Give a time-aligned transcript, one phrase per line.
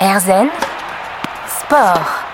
[0.00, 0.48] Erzen
[1.46, 2.24] Sport.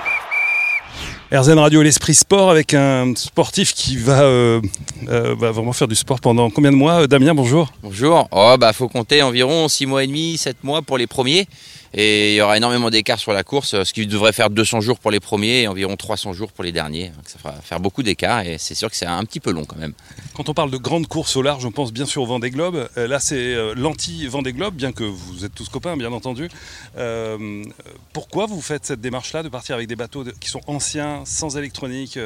[1.30, 4.62] RZN Radio l'Esprit Sport avec un sportif qui va, euh,
[5.08, 7.70] euh, va vraiment faire du sport pendant combien de mois Damien, bonjour.
[7.82, 8.26] Bonjour.
[8.30, 11.46] Oh, bah, faut compter environ 6 mois et demi, 7 mois pour les premiers.
[11.92, 14.98] Et il y aura énormément d'écart sur la course, ce qui devrait faire 200 jours
[14.98, 17.08] pour les premiers et environ 300 jours pour les derniers.
[17.08, 19.64] Donc ça va faire beaucoup d'écart et c'est sûr que c'est un petit peu long
[19.64, 19.92] quand même.
[20.34, 22.88] Quand on parle de grandes courses au large, on pense bien sûr au Vendée Globe.
[22.96, 26.48] Euh, là, c'est euh, l'anti-Vendée Globe, bien que vous êtes tous copains, bien entendu.
[26.96, 27.64] Euh,
[28.12, 32.18] pourquoi vous faites cette démarche-là de partir avec des bateaux qui sont anciens, sans électronique,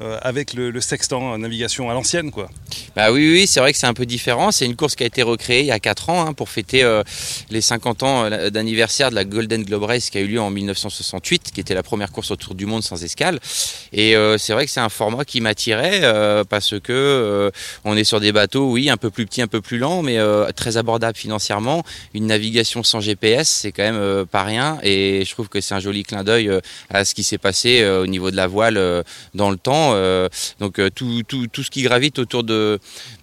[0.00, 2.48] avec le, sextant, navigation à l'ancienne, quoi?
[2.94, 4.50] Bah oui, oui, c'est vrai que c'est un peu différent.
[4.50, 6.88] C'est une course qui a été recréée il y a 4 ans hein, pour fêter
[7.50, 11.50] les 50 ans d'anniversaire de la Golden Globe Race qui a eu lieu en 1968,
[11.52, 13.40] qui était la première course autour du monde sans escale.
[13.92, 17.50] Et euh, c'est vrai que c'est un format qui m'attirait euh, parce que euh,
[17.84, 20.18] on est sur des bateaux, oui, un peu plus petits, un peu plus lents, mais
[20.54, 21.82] très abordables financièrement.
[22.14, 24.78] Une navigation sans GPS, c'est quand même pas rien.
[24.82, 26.50] Et je trouve que c'est un joli clin d'œil
[26.90, 29.94] à ce qui s'est passé au niveau de la voile dans le temps.
[30.60, 32.78] donc tout, tout, tout, ce qui gravite autour de,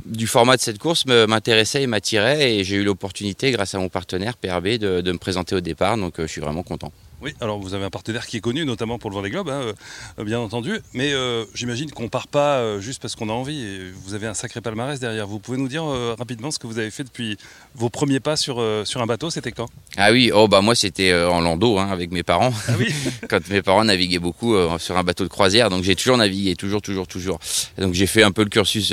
[0.05, 2.55] du format de cette course m'intéressait et m'attirait.
[2.55, 5.74] Et j'ai eu l'opportunité, grâce à mon partenaire PRB, de, de me présenter au départ
[5.97, 6.91] donc euh, je suis vraiment content.
[7.21, 9.73] Oui, alors vous avez un partenaire qui est connu, notamment pour le Vendée Globe, hein,
[10.19, 10.79] euh, bien entendu.
[10.93, 13.91] Mais euh, j'imagine qu'on part pas euh, juste parce qu'on a envie.
[14.03, 15.25] vous avez un sacré palmarès derrière.
[15.25, 15.85] Vous pouvez nous dire
[16.17, 17.37] rapidement ce que vous avez fait depuis
[17.73, 19.29] vos premiers pas sur, sur un bateau.
[19.29, 19.67] C'était quand?
[19.97, 22.53] Ah oui, oh bah moi c'était en landau hein, avec mes parents.
[22.67, 22.93] Ah oui
[23.29, 26.81] quand mes parents naviguaient beaucoup sur un bateau de croisière, donc j'ai toujours navigué, toujours,
[26.81, 27.39] toujours, toujours.
[27.77, 28.91] donc j'ai fait un peu le cursus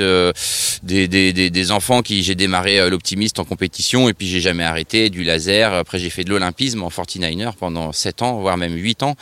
[0.83, 5.09] des, des, des, enfants qui j'ai démarré l'optimiste en compétition et puis j'ai jamais arrêté
[5.09, 5.73] du laser.
[5.73, 9.15] Après j'ai fait de l'olympisme en 49er pendant 7 ans, voire même 8 ans.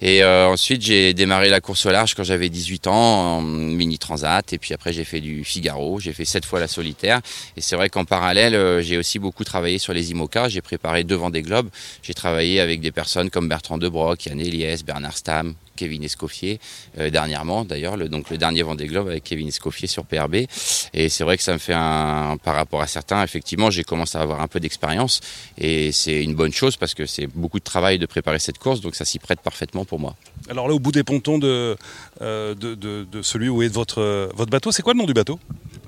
[0.00, 3.98] Et euh, ensuite, j'ai démarré la course au large quand j'avais 18 ans, en mini
[3.98, 4.52] transat.
[4.52, 6.00] Et puis après, j'ai fait du Figaro.
[6.00, 7.20] J'ai fait 7 fois la solitaire.
[7.56, 10.48] Et c'est vrai qu'en parallèle, euh, j'ai aussi beaucoup travaillé sur les IMOCA.
[10.48, 11.68] J'ai préparé devant des globes.
[12.02, 16.60] J'ai travaillé avec des personnes comme Bertrand Debroc, Yann Eliès, Bernard Stam, Kevin Escoffier
[16.98, 20.46] euh, dernièrement d'ailleurs le, donc le dernier Vendée Globe avec Kevin Escoffier sur PRB
[20.94, 24.18] et c'est vrai que ça me fait un par rapport à certains effectivement j'ai commencé
[24.18, 25.20] à avoir un peu d'expérience.
[25.58, 28.80] Et c'est une bonne chose parce que c'est beaucoup de travail de préparer cette course
[28.80, 30.16] donc ça s'y prête parfaitement pour moi.
[30.48, 31.76] Alors là au bout des pontons de,
[32.20, 35.38] euh, de, de, celui où est votre, votre bateau c'est quoi le nom du bateau?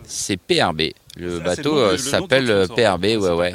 [0.07, 3.55] C'est PRB le bateau s'appelle PRB, ouais, ouais.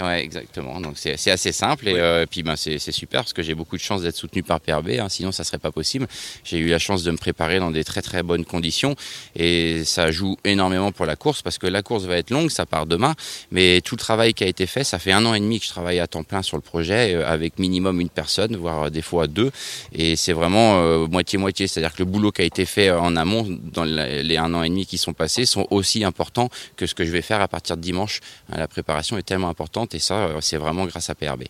[0.00, 0.80] Ouais, exactement.
[0.80, 3.82] Donc c'est assez simple et, euh, puis ben, c'est super parce que j'ai beaucoup de
[3.82, 6.06] chance d'être soutenu par PRB, hein, sinon ça serait pas possible.
[6.44, 8.94] J'ai eu la chance de me préparer dans des très très bonnes conditions
[9.34, 12.66] et ça joue énormément pour la course parce que la course va être longue, ça
[12.66, 13.14] part demain,
[13.50, 15.66] mais tout le travail qui a été fait, ça fait un an et demi que
[15.66, 19.02] je travaille à temps plein sur le projet euh, avec minimum une personne, voire des
[19.02, 19.50] fois deux,
[19.92, 23.46] et c'est vraiment euh, moitié-moitié, c'est-à-dire que le boulot qui a été fait en amont
[23.72, 27.04] dans les un an et demi qui sont passés sont aussi importants que ce que
[27.04, 28.20] je vais faire à partir de dimanche.
[28.48, 31.44] La préparation est tellement importante et ça, euh, c'est vraiment grâce à PRB.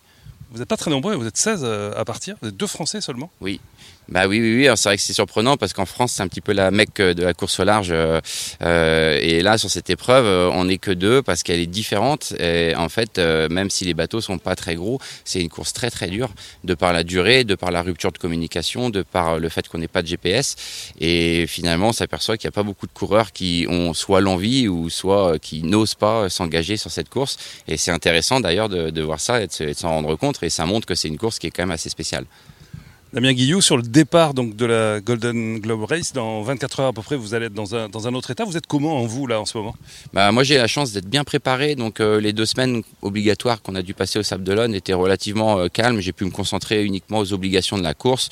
[0.51, 3.01] Vous n'êtes pas très nombreux, vous êtes 16 euh, à partir, vous êtes deux Français
[3.01, 3.59] seulement Oui,
[4.09, 4.73] bah oui, oui, oui.
[4.77, 7.23] C'est vrai que c'est surprenant parce qu'en France, c'est un petit peu la mecque de
[7.23, 7.89] la course au large.
[7.91, 8.21] Euh,
[8.61, 12.33] euh et là, sur cette épreuve, euh, on n'est que deux parce qu'elle est différente.
[12.39, 15.73] Et en fait, euh, même si les bateaux sont pas très gros, c'est une course
[15.73, 16.29] très très dure
[16.63, 19.77] de par la durée, de par la rupture de communication, de par le fait qu'on
[19.79, 20.55] n'ait pas de GPS.
[21.01, 24.69] Et finalement, on s'aperçoit qu'il n'y a pas beaucoup de coureurs qui ont soit l'envie
[24.69, 27.37] ou soit qui n'osent pas s'engager sur cette course.
[27.67, 30.36] Et c'est intéressant d'ailleurs de, voir ça et de s'en rendre compte.
[30.43, 32.25] Et ça montre que c'est une course qui est quand même assez spéciale.
[33.17, 36.93] Damien Guillou, sur le départ donc, de la Golden Globe Race, dans 24 heures à
[36.93, 38.45] peu près, vous allez être dans un, dans un autre état.
[38.45, 39.75] Vous êtes comment en vous là en ce moment?
[40.13, 41.73] Bah, Moi j'ai la chance d'être bien préparé.
[41.73, 45.57] Donc euh, les deux semaines obligatoires qu'on a dû passer au Sable d'Olonne étaient relativement
[45.57, 45.99] euh, calmes.
[45.99, 48.29] J'ai pu me concentrer uniquement aux obligations de la course,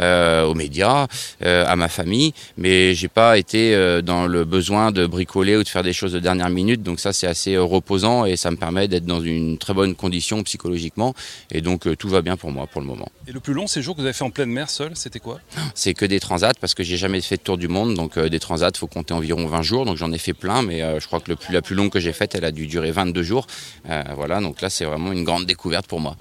[0.00, 1.06] euh, aux médias,
[1.40, 2.34] à ma famille.
[2.58, 6.18] Mais j'ai pas été dans le besoin de bricoler ou de faire des choses de
[6.18, 6.82] dernière minute.
[6.82, 10.42] Donc ça c'est assez reposant et ça me permet d'être dans une très bonne condition
[10.42, 11.14] psychologiquement.
[11.52, 13.08] Et donc tout va bien pour moi pour le moment.
[13.28, 15.40] Et le plus long séjour que vous avez fait en pleine mer seul, c'était quoi?
[15.74, 17.94] C'est que des transats parce que j'ai jamais fait de tour du monde.
[17.94, 19.84] Donc euh, des transats, faut compter environ 20 jours.
[19.84, 22.12] Donc j'en ai fait plein, mais euh, je crois que la plus longue que j'ai
[22.12, 23.46] faite, elle a dû durer 22 jours.
[23.90, 26.16] Euh, voilà, donc là c'est vraiment une grande découverte pour moi.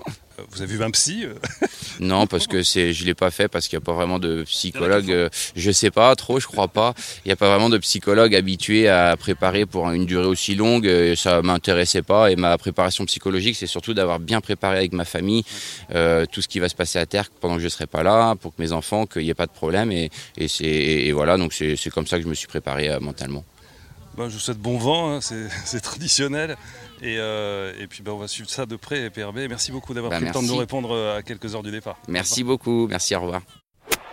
[0.50, 1.34] Vous avez vu un psy euh
[2.00, 4.44] Non, parce que c'est, je l'ai pas fait parce qu'il n'y a pas vraiment de
[4.44, 5.12] psychologue.
[5.12, 6.94] Euh, je sais pas trop, je crois pas.
[7.24, 10.90] Il n'y a pas vraiment de psychologue habitué à préparer pour une durée aussi longue.
[11.16, 12.32] Ça m'intéressait pas.
[12.32, 15.44] Et ma préparation psychologique, c'est surtout d'avoir bien préparé avec ma famille
[15.94, 18.36] euh, tout ce qui va se passer à terre pendant que je serai pas là,
[18.36, 19.92] pour que mes enfants, qu'il n'y ait pas de problème.
[19.92, 22.98] Et, et c'est, et voilà, donc c'est, c'est comme ça que je me suis préparé
[23.00, 23.44] mentalement.
[24.18, 25.20] Ben, je vous souhaite bon vent, hein,
[25.66, 26.56] c'est traditionnel.
[27.02, 29.40] Et, euh, et puis ben, on va suivre ça de près, PRB.
[29.50, 31.72] Merci beaucoup d'avoir bah, pris le temps de nous répondre euh, à quelques heures du
[31.72, 31.98] départ.
[32.08, 33.42] Merci beaucoup, merci, au revoir.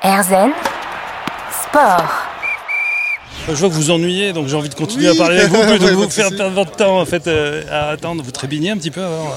[0.03, 0.53] Erzen
[1.69, 2.31] Sport.
[3.49, 5.87] Je vois que vous ennuyez, donc j'ai envie de continuer à parler avec vous plutôt
[5.87, 8.23] que vous faire perdre votre temps en fait euh, à attendre.
[8.23, 9.33] Vous trépignez un petit peu avant.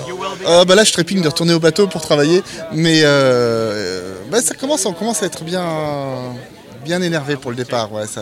[0.45, 2.43] Euh, bah là, je trépigne de retourner au bateau pour travailler,
[2.73, 5.63] mais euh, bah, ça commence, on commence à être bien,
[6.83, 7.91] bien énervé pour le départ.
[7.91, 8.21] Ouais, ça,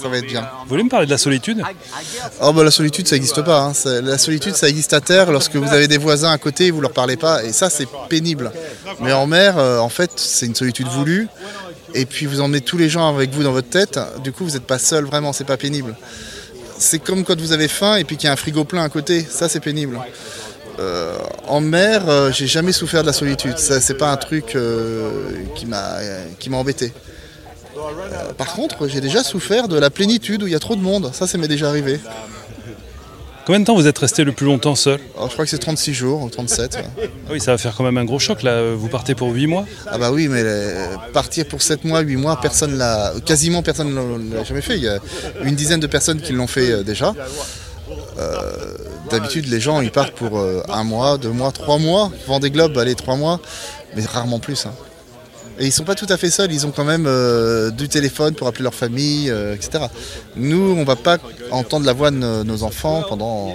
[0.00, 0.42] ça va être bien.
[0.62, 1.62] Vous voulez me parler de la solitude?
[2.40, 3.60] Oh bah la solitude, ça n'existe pas.
[3.60, 3.72] hein.
[4.02, 6.80] La solitude, ça existe à terre lorsque vous avez des voisins à côté et vous
[6.80, 8.52] leur parlez pas, et ça, c'est pénible.
[9.00, 11.28] Mais en mer, euh, en fait, c'est une solitude voulue.
[11.96, 14.00] Et puis vous emmenez tous les gens avec vous dans votre tête.
[14.22, 15.32] Du coup, vous n'êtes pas seul vraiment.
[15.32, 15.96] C'est pas pénible.
[16.76, 18.88] C'est comme quand vous avez faim et puis qu'il y a un frigo plein à
[18.88, 19.24] côté.
[19.30, 20.00] Ça, c'est pénible.
[20.80, 23.58] Euh, en mer, euh, j'ai jamais souffert de la solitude.
[23.58, 24.56] Ça, c'est pas un truc
[25.54, 26.92] qui m'a euh, qui m'a embêté.
[28.38, 31.10] Par contre, j'ai déjà souffert de la plénitude où il y a trop de monde.
[31.12, 32.00] Ça, ça m'est déjà arrivé.
[33.46, 34.98] Combien de temps vous êtes resté le plus longtemps seul?
[35.16, 36.76] Alors, je crois que c'est 36 jours ou 37.
[36.76, 36.84] ouais.
[36.98, 38.72] Ah Oui, ça va faire quand même un gros choc là.
[38.74, 39.66] Vous partez pour 8 mois?
[39.86, 43.92] Ah bah oui, mais euh, partir pour 7 mois, 8 mois, personne l'a, quasiment personne
[43.94, 44.76] ne l'a jamais fait.
[44.78, 44.98] Il y a
[45.42, 47.12] une dizaine de personnes qui l'ont fait euh, déjà.
[48.18, 48.52] Euh,
[49.10, 52.10] D'habitude, les gens ils partent pour un mois, deux mois, trois mois.
[52.26, 53.40] Vendée Globe, allez, trois mois,
[53.94, 54.64] mais rarement plus.
[54.64, 54.72] hein.
[55.58, 58.34] Et ils sont pas tout à fait seuls, ils ont quand même euh, du téléphone
[58.34, 59.84] pour appeler leur famille, euh, etc.
[60.36, 61.18] Nous, on va pas
[61.52, 63.54] entendre la voix de nos- nos enfants pendant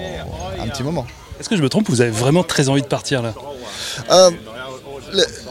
[0.59, 1.05] un petit moment.
[1.39, 3.33] Est-ce que je me trompe Vous avez vraiment très envie de partir là?
[4.11, 4.31] Euh,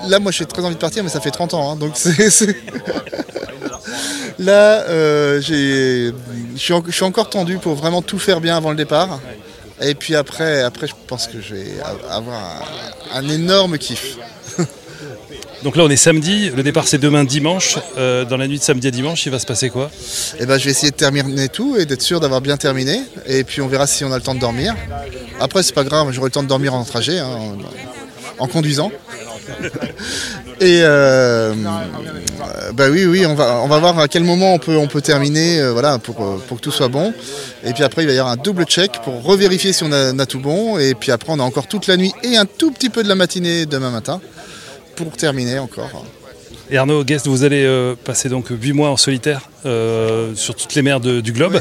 [0.06, 1.72] là, moi, j'ai très envie de partir, mais ça fait 30 ans.
[1.72, 2.56] hein, donc, c'est.
[4.38, 6.12] là, j'ai-
[6.56, 9.20] je suis encore tendu pour vraiment tout faire bien avant le départ.
[9.80, 11.66] Et puis après, après je pense que je vais
[12.10, 12.36] avoir
[13.14, 14.16] un, un énorme kiff.
[15.62, 16.50] Donc là, on est samedi.
[16.50, 17.78] Le départ, c'est demain dimanche.
[17.96, 19.90] Euh, dans la nuit de samedi à dimanche, il va se passer quoi?
[20.38, 23.00] Et ben, je vais essayer de terminer tout et d'être sûr d'avoir bien terminé.
[23.26, 24.76] Et puis, on verra si on a le temps de dormir.
[25.40, 27.28] Après, c'est pas grave, j'aurai le temps de dormir en trajet, hein,
[28.38, 28.92] en, conduisant.
[30.60, 31.54] Et euh,
[32.74, 36.16] bah oui, oui, on va, voir à quel moment on peut, terminer, euh, voilà, pour,
[36.46, 37.12] pour que tout soit bon.
[37.64, 40.12] Et puis après, il va y avoir un double check pour revérifier si on a,
[40.12, 40.78] on a tout bon.
[40.78, 43.08] Et puis après, on a encore toute la nuit et un tout petit peu de
[43.08, 44.20] la matinée demain matin
[45.04, 46.04] pour terminer encore.
[46.70, 50.74] Et Arnaud Guest, vous allez euh, passer donc 8 mois en solitaire euh, sur toutes
[50.74, 51.58] les mers de- du globe.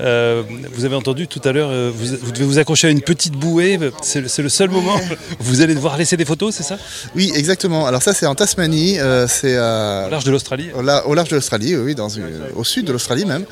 [0.00, 3.32] Euh, vous avez entendu tout à l'heure, vous, vous devez vous accrocher à une petite
[3.32, 3.76] bouée.
[4.02, 4.94] C'est le, seul moment
[5.40, 6.78] où vous allez devoir laisser des photos, c'est ça?
[7.16, 7.86] Oui, exactement.
[7.86, 8.98] Alors ça, c'est en Tasmanie.
[9.26, 10.68] c'est Au large de l'Australie.
[10.76, 13.44] au, la- au large de l'Australie, oui, dans une- au sud de l'Australie même.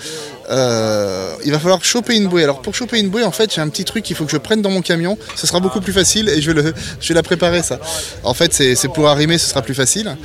[0.48, 2.44] Il va falloir choper une bouée.
[2.44, 4.36] Alors pour choper une bouée, en fait, j'ai un petit truc qu'il faut que je
[4.36, 5.18] prenne dans mon camion.
[5.34, 7.80] Ce sera beaucoup plus facile et je vais, le, je vais la préparer ça.
[8.22, 10.16] En fait, c'est pour arrimer, ce sera plus facile.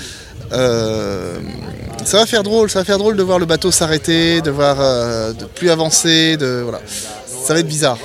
[0.51, 1.39] Euh,
[2.05, 4.77] ça va faire drôle, ça va faire drôle de voir le bateau s'arrêter, de voir
[4.79, 6.79] euh, de plus avancer, de voilà.
[7.43, 7.97] Ça va être bizarre.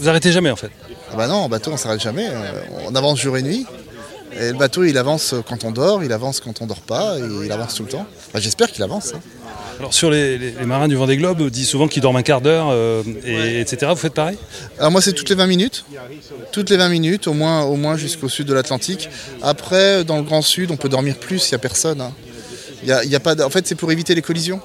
[0.00, 0.70] Vous arrêtez jamais en fait.
[1.12, 2.26] Ah bah non, en bateau on s'arrête jamais.
[2.28, 3.66] Euh, On avance jour et nuit.
[4.40, 7.22] Et le bateau il avance quand on dort, il avance quand on dort pas, et
[7.44, 8.06] il avance tout le temps.
[8.28, 9.12] Enfin, J'espère qu'il avance.
[9.14, 9.20] hein.
[9.78, 12.40] Alors sur les, les- les marins du Vendée Globe disent souvent qu'ils dorment un quart
[12.40, 13.86] d'heure, euh, et, etc.
[13.90, 14.36] Vous faites pareil?
[14.78, 15.84] Alors moi c'est toutes les 20 minutes.
[16.52, 19.08] Toutes les 20 minutes, au moins, au moins jusqu'au sud de l'Atlantique.
[19.42, 22.00] Après, dans le Grand Sud, on peut dormir plus, il n'y a personne.
[22.00, 22.12] hein.
[22.84, 24.60] Y a, y a pas de- En fait, c'est pour éviter les collisions.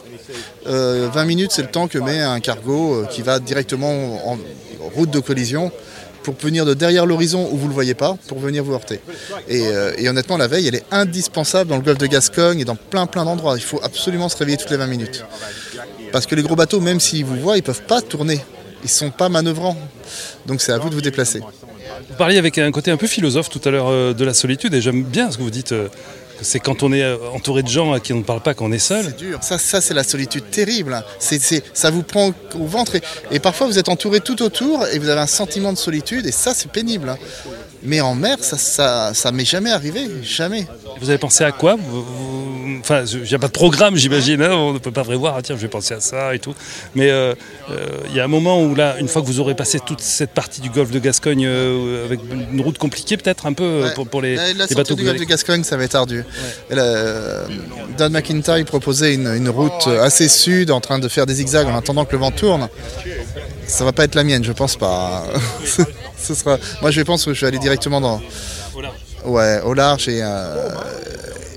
[0.67, 4.37] Euh, 20 minutes, c'est le temps que met un cargo euh, qui va directement en
[4.95, 5.71] route de collision
[6.23, 8.99] pour venir de derrière l'horizon où vous ne le voyez pas, pour venir vous heurter.
[9.47, 12.65] Et, euh, et honnêtement, la veille, elle est indispensable dans le golfe de Gascogne et
[12.65, 13.55] dans plein plein d'endroits.
[13.57, 15.25] Il faut absolument se réveiller toutes les 20 minutes.
[16.11, 18.39] Parce que les gros bateaux, même s'ils vous voient, ils ne peuvent pas tourner.
[18.81, 19.77] Ils ne sont pas manœuvrants.
[20.45, 21.39] Donc c'est à vous de vous déplacer.
[21.39, 24.73] Vous parliez avec un côté un peu philosophe tout à l'heure euh, de la solitude,
[24.73, 25.73] et j'aime bien ce que vous dites.
[25.73, 25.87] euh,
[26.41, 28.71] c'est quand on est euh, entouré de gens à qui on ne parle pas qu'on
[28.71, 29.05] est seul.
[29.05, 29.39] C'est dur.
[29.41, 31.03] Ça, ça c'est la solitude terrible.
[31.19, 32.95] C'est, c'est- ça vous prend au ventre.
[32.95, 36.25] Et, et parfois, vous êtes entouré tout autour et vous avez un sentiment de solitude.
[36.25, 37.15] Et ça, c'est pénible.
[37.83, 40.01] Mais en mer, ça ça, ça m'est jamais arrivé.
[40.21, 40.67] Jamais.
[40.99, 42.28] Vous avez pensé à quoi Vous- vous-
[42.79, 44.41] Enfin, il n'y a pas de programme, j'imagine.
[44.41, 46.53] hein, on ne peut pas prévoir, ah, tiens, je vais penser à ça et tout.
[46.95, 47.33] Mais euh,
[47.69, 50.01] euh, il y a un moment où, là, une fois que vous aurez passé toute
[50.01, 52.19] cette partie du golfe de Gascogne euh, avec
[52.51, 53.93] une route compliquée, peut-être un peu Ouais.
[53.93, 56.23] pour, pour les, La, la les bateaux du golfe de Gascogne, ça va être ardu.
[56.71, 57.45] Euh,
[57.97, 61.75] Don McIntyre proposait une, une route assez sud, en train de faire des zigzags en
[61.77, 62.67] attendant que le vent tourne.
[63.67, 65.25] Ça va pas être la mienne, je pense pas.
[66.17, 66.57] Ce sera.
[66.81, 68.21] Moi, je pense que je vais aller directement dans.
[69.25, 70.69] Ouais, au large et, euh,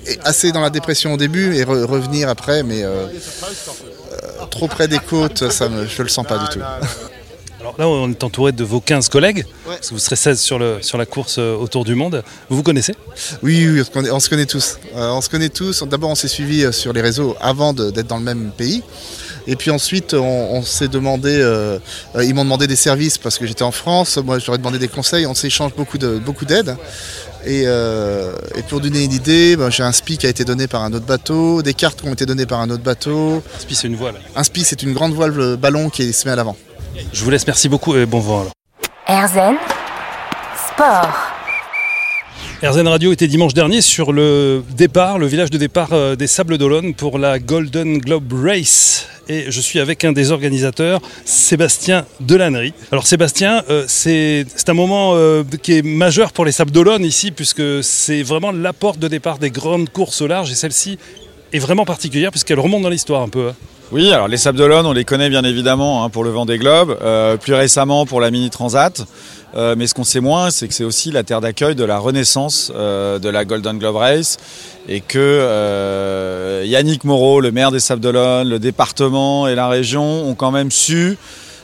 [0.07, 4.67] et assez dans la dépression au début et re- revenir après, mais euh, euh, trop
[4.69, 6.61] près des côtes, ça me, je le sens pas du tout.
[7.61, 9.77] Alors là, on est entouré de vos 15 collègues, Ouais.
[9.77, 12.25] parce que vous serez 16 sur, le, sur la course autour du monde.
[12.49, 12.95] Vous vous connaissez?
[13.45, 14.79] Oui, oui, on se connaît, on se connaît tous.
[14.97, 15.85] On se connaît tous.
[15.85, 18.83] D'abord, on s'est suivis sur les réseaux avant d'être dans le même pays.
[19.47, 20.25] Et puis ensuite, on,
[20.57, 21.79] on s'est demandé, euh,
[22.21, 24.17] ils m'ont demandé des services parce que j'étais en France.
[24.19, 25.27] Moi, ai demandé des conseils.
[25.27, 26.77] On s'échange beaucoup de beaucoup d'aide.
[27.45, 30.69] Et, euh, et pour donner une idée, ben, j'ai un spi qui a été donné
[30.69, 33.43] par un autre bateau, des cartes qui ont été données par un autre bateau.
[33.59, 34.15] Spi, c'est une voile.
[34.37, 36.57] Un spi, c'est une grande voile euh, ballon qui se met à l'avant.
[37.13, 38.53] Je vous laisse, merci beaucoup et bon vent alors.
[39.09, 39.57] Erzen
[40.69, 41.33] Sport.
[42.63, 46.59] RZN Radio était dimanche dernier sur le départ, le village de départ euh, des Sables
[46.59, 49.09] d'Olonne pour la Golden Globe Race.
[49.29, 52.75] Et je suis avec un des organisateurs, Sébastien Delannery.
[52.91, 57.31] Alors Sébastien, euh, c'est un moment euh, qui est majeur pour les Sables d'Olonne ici,
[57.31, 60.51] puisque c'est vraiment la porte de départ des grandes courses au large.
[60.51, 60.99] Et celle-ci
[61.53, 63.49] est vraiment particulière, puisqu'elle remonte dans l'histoire un peu.
[63.49, 63.55] hein.
[63.93, 66.57] Oui, alors les Sables d'Olonne, on les connaît bien évidemment hein, pour le vent des
[66.57, 69.05] globes, euh, plus récemment pour la Mini Transat.
[69.55, 71.99] Euh, mais ce qu'on sait moins, c'est que c'est aussi la terre d'accueil de la
[71.99, 74.39] renaissance euh, de la Golden Globe Race
[74.89, 80.27] et que euh, Yannick Moreau, le maire des Sables d'Olonne, le département et la région
[80.27, 81.19] ont quand même su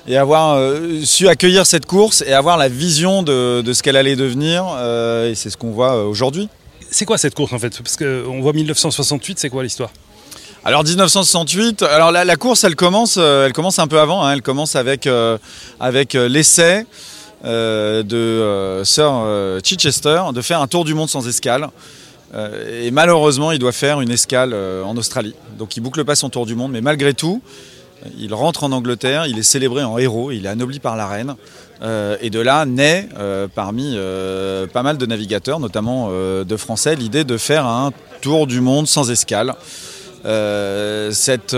[0.06, 0.58] et avoir
[1.04, 4.64] su accueillir cette course et avoir la vision de, de ce qu'elle allait devenir.
[5.26, 6.48] et c'est ce qu'on voit aujourd'hui.
[6.90, 7.76] C'est quoi cette course en fait?
[7.82, 9.90] Parce qu'on voit 1968, c'est quoi l'histoire?
[10.64, 14.40] Alors 1968, alors la, la course elle commence, elle commence un peu avant, hein, elle
[14.40, 15.06] commence avec,
[15.78, 16.86] avec l'essai
[17.44, 21.68] euh, de euh, Sir euh, Chichester de faire un tour du monde sans escale.
[22.82, 25.34] Et malheureusement il doit faire une escale en Australie.
[25.58, 27.40] Donc il boucle pas son tour du monde, mais malgré tout,
[28.18, 31.36] il rentre en Angleterre, il est célébré en héros, il est anobli par la reine.
[32.20, 33.08] Et de là naît,
[33.54, 33.96] parmi
[34.74, 39.10] pas mal de navigateurs, notamment de Français, l'idée de faire un tour du monde sans
[39.10, 39.54] escale.
[40.22, 41.56] Cette,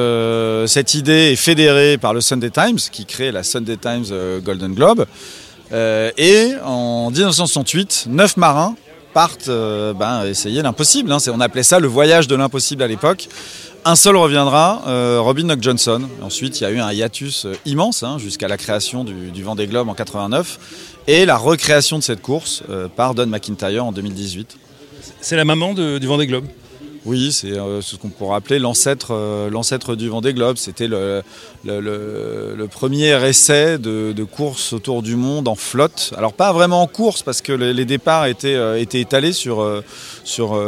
[0.69, 4.07] cette idée est fédérée par le Sunday Times, qui crée la Sunday Times
[4.45, 5.05] Golden Globe.
[5.73, 8.75] Euh, et en 1968, neuf marins
[9.15, 11.11] partent euh, ben, essayer l'impossible.
[11.13, 11.19] hein.
[11.33, 13.29] On appelait ça le voyage de l'impossible à l'époque.
[13.85, 16.03] Un seul reviendra, euh, Robin Knock Johnson.
[16.23, 19.67] Ensuite, il y a eu un hiatus immense hein, jusqu'à la création du, du Vendée
[19.67, 20.59] Globe en 89
[21.07, 22.63] et la recréation de cette course
[22.95, 24.57] par Don McIntyre en 2018.
[25.23, 26.45] C'est la maman de- du Vendée Globe.
[27.07, 30.59] Oui, c'est euh, ce qu'on pourrait appeler l'ancêtre euh, du Vendée Globe.
[30.59, 31.23] C'était le,
[32.71, 36.13] premier essai de, course autour du monde en flotte.
[36.19, 39.65] Alors pas vraiment en course parce que les, départs étaient, euh, étaient étalés sur,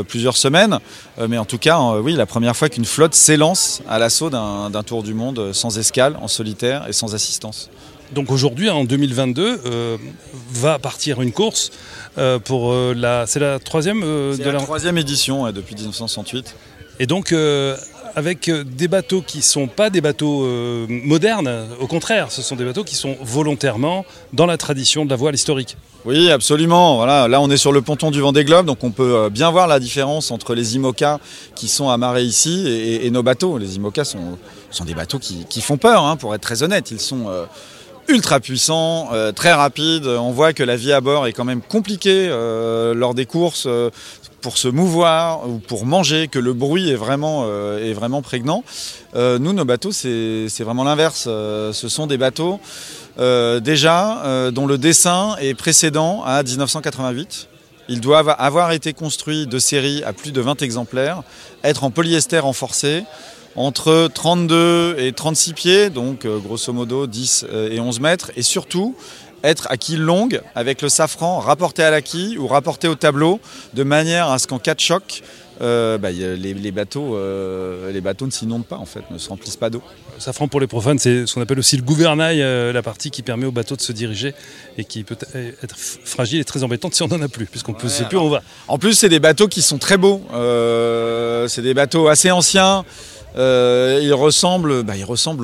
[0.09, 0.79] plusieurs semaines.
[1.29, 5.03] Mais en tout cas, oui, la première fois qu'une flotte s'élance à l'assaut d'un tour
[5.03, 7.69] du monde sans escale, en solitaire et sans assistance.
[8.15, 9.97] Donc aujourd'hui, en 2022, euh,
[10.53, 11.71] va partir une course
[12.19, 13.27] euh, pour euh, la.
[13.27, 14.61] C'est la troisième euh, de la la.
[14.61, 16.55] troisième édition ouais, depuis 1968.
[17.01, 17.35] Et donc
[18.15, 20.47] avec des bateaux qui sont pas des bateaux
[20.89, 24.05] modernes, au contraire, ce sont des bateaux qui sont volontairement
[24.35, 25.79] dans la tradition de la voile historique.
[26.05, 26.97] Oui, absolument.
[26.97, 29.67] Voilà, là on est sur le ponton du Vendée Globe, donc on peut bien voir
[29.67, 31.19] la différence entre les IMOCA
[31.57, 33.57] qui sont amarrés ici et, et nos bateaux.
[33.57, 34.39] Les IMOCA sont,
[34.71, 36.91] sont des bateaux qui, qui font peur, hein, pour être très honnête.
[36.91, 37.47] Ils sont euh,
[38.09, 40.07] ultra puissants, euh, très rapides.
[40.07, 43.65] On voit que la vie à bord est quand même compliquée euh, lors des courses.
[43.67, 43.91] euh,
[44.41, 47.47] pour se mouvoir ou pour manger, que le bruit est vraiment,
[47.79, 48.65] est vraiment prégnant.
[49.15, 51.27] Nous, nos bateaux, c'est vraiment l'inverse.
[51.27, 52.59] Ce sont des bateaux
[53.17, 57.47] déjà dont le dessin est précédent à 1988.
[57.89, 61.23] Ils doivent avoir été construits de série à plus de 20 exemplaires,
[61.63, 63.05] être en polyester renforcé,
[63.57, 68.43] entre 32 et 36 pieds, donc euh, grosso modo 10 euh, et 11 mètres, et
[68.43, 68.95] surtout
[69.45, 73.41] être à quille longue avec le safran rapporté à la quille ou rapporté au tableau,
[73.75, 75.23] de manière à ce qu'en cas de choc,
[75.61, 79.29] euh, bah, les, les bateaux, euh, les bateaux ne s'inondent pas en fait, ne se
[79.29, 79.83] remplissent pas d'eau.
[80.19, 83.23] Safran pour les profanes, c'est ce qu'on appelle aussi le gouvernail, euh, la partie qui
[83.23, 84.35] permet au bateau de se diriger
[84.79, 85.17] et qui peut
[85.63, 88.17] être f- fragile et très embêtante si on n'en a plus, puisqu'on ne sait plus
[88.19, 88.43] où on va.
[88.69, 90.23] En plus, c'est des bateaux qui sont très beaux.
[91.49, 92.85] C'est des bateaux assez anciens.
[93.39, 94.93] Euh, ils ressemblent, bah,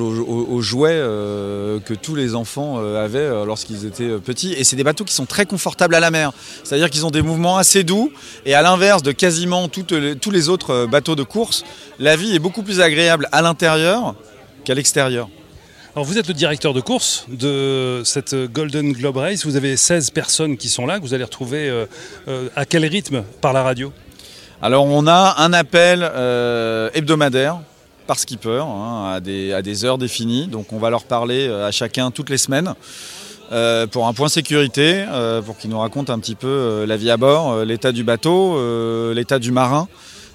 [0.03, 4.53] aux, aux- aux jouets euh, que tous les enfants euh, avaient euh, lorsqu'ils étaient petits.
[4.53, 6.31] Et c'est des bateaux qui sont très confortables à la mer.
[6.63, 8.11] C'est-à-dire qu'ils ont des mouvements assez doux.
[8.45, 11.63] Et à l'inverse de quasiment les- tous les autres bateaux de course,
[11.97, 14.13] la vie est beaucoup plus agréable à l'intérieur
[14.65, 15.27] qu'à l'extérieur.
[15.95, 20.11] Alors vous êtes le directeur de course de cette Golden Globe Race, vous avez 16
[20.11, 21.85] personnes qui sont là, que vous allez retrouver
[22.55, 23.91] à quel rythme par la radio?
[24.61, 26.03] Alors on a un appel
[26.93, 27.59] hebdomadaire
[28.09, 30.47] par skipper hein, à, des, heures définies.
[30.47, 32.73] Donc on va leur parler euh, à chacun toutes les semaines
[33.51, 37.11] euh, pour un point sécurité, euh, pour qu'ils nous racontent un petit peu la vie
[37.11, 38.57] à bord, l'état du bateau,
[39.13, 39.87] l'état du marin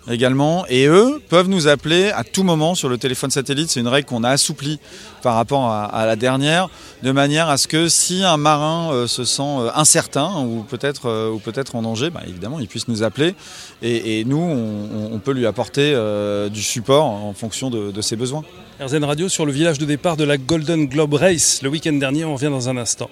[0.07, 3.71] Et eux peuvent nous appeler à tout moment sur le téléphone satellite.
[3.71, 4.79] C'est une règle qu'on a assouplie
[5.23, 6.69] par rapport à, la dernière,
[7.03, 11.09] de manière à ce que si un marin euh, se sent euh, incertain ou peut-être
[11.09, 13.35] euh, ou peut-être en danger, bah, évidemment, il puisse nous appeler.
[13.83, 15.95] Et, nous, on, peut lui apporter
[16.51, 18.43] du support en fonction de, de ses besoins.
[18.81, 22.25] RZN Radio sur le village de départ de la Golden Globe Race le week-end dernier,
[22.25, 23.11] on revient dans un instant.